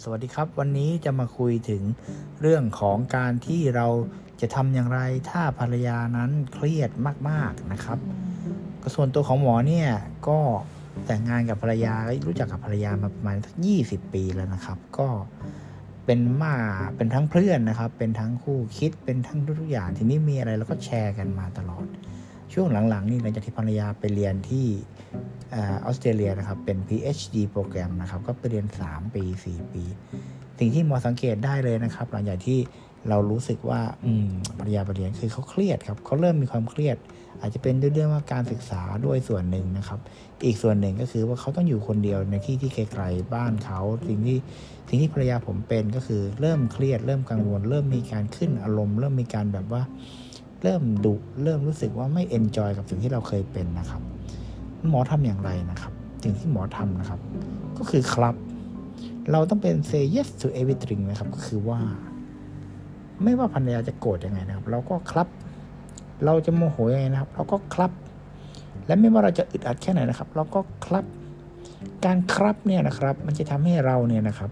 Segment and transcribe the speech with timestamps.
[0.00, 1.82] สวัสดีครับ วันนี้จะมาคุยถึง
[2.40, 3.86] เรื่องของการที่เรา
[4.40, 5.00] จะทำอย่างไร
[5.30, 6.90] ถ้าภรรยานั้นเครียด
[7.28, 7.98] มาก ๆนะครับ
[8.82, 9.88] ก็ส่วนตัวของหมอเนี่ย
[10.28, 10.38] ก็
[11.06, 11.94] แต่งงานกับภรรยา
[12.26, 15.08] รู้จักกับภรรยามาประมาณสักยี่สิบปีแล้วนะครับ ก็
[16.04, 16.54] เป็นมา
[16.96, 21.86] เป็นทั้งเพื่อนนะครับ เป็นทั้งคู่คิดเป็นทั้งทุกอย่างทีนี้มีอะไรเราก็แชร์กันมาตลอด
[22.52, 24.66] ช่วงหลังๆนี่หลังจากที่ภรรยาไปเรียนที่
[25.54, 29.84] ออสเตรเลียนะครับ เป็น PhD โปรแกรมนะครับ ก็ไปเรียน 3 ปี 4 ปี
[30.58, 32.58] สิ่งที่หมอสังเกตได้เลยนะครับ หลังจากที่
[33.08, 36.96] เรารู้สึกว่าอืมภรรยาไปเรียนคือเขาเครียดครับเขาเริ่มมีความเครียด
[37.40, 40.00] อาจจะเป็นด้วยเรื่องว่าการศึกษาด้วยส่วนหนึ่งนะครับ
[40.44, 44.38] อีกส่วนหนึ่งก็คือว่าเขาต้องอยู่คนเดียวในที่ที่ไกลๆบ้านเขาสิ่งที่
[44.88, 49.82] สิ่งที่ภรรยาผมเป็นก็คือเริ่มเครียด เริ่มกังวล เริ่มมีการขึ้นอารมณ์ เริ่มมีการแบบว่า
[50.64, 54.02] เริ่มดุเริ่มรู้สึกว่าไม่ enjoy กับสิ่งที่เราเคยเป็นนะครับ
[54.88, 57.20] หมอทำอย่างไรนะครับ สิ่งที่หมอทำนะครับ
[57.78, 58.34] ก็คือครับ
[59.32, 61.78] เราต้องเป็น say yes to everything นะครับ ก็คือว่า
[63.22, 65.28] ไม่ว่าภรรยาจะโกรธยังไงนะครับ เราก็ครับ
[66.24, 67.90] เราจะโมโหยังไงนะครับ เราก็ครับ
[68.86, 71.04] และไม่ว่าเราจะอึดอัดแค่ไหนนะครับ เราก็ครับ
[72.04, 74.50] การครับเนี่ยนะครับ มันจะทำให้เราเนี่ยนะครับ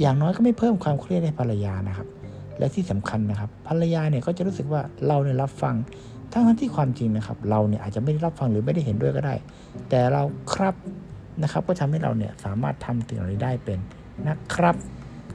[0.00, 2.08] อย่างน้อยก็ไม่เพิ่มความเครียดให้ภรรยานะครับ
[2.58, 5.74] และที่สำคัญนะครับ ภรรยาเนี่ยก็จะรู้สึกว่าเราเนี่ยรับฟัง
[6.32, 9.34] ทั้งที่ความจริงนะครับ เราเนี่ยอาจจะไม่ได้รับฟังหรือไม่ได้เห็นด้วยก็ได้
[9.88, 10.22] แต่เรา
[10.54, 10.74] ครับ
[11.42, 13.78] นะครับ ก็ทำให้เราเนี่ยสามารถทำสิ่งเหล่านี้ได้เป็น
[14.28, 14.74] นะครับ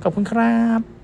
[0.04, 0.99] ขอบคุณครับ